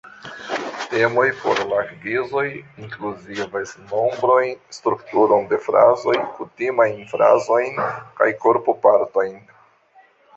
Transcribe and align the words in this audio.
Temoj 0.91 1.23
por 1.41 1.59
la 1.73 1.81
kvizoj 1.89 2.45
inkluzivas 2.85 3.73
nombrojn, 3.91 4.55
strukturon 4.77 5.45
de 5.51 5.59
frazoj, 5.65 6.15
kutimajn 6.39 6.97
frazojn 7.13 7.77
kaj 8.21 8.31
korpopartojn. 8.47 9.37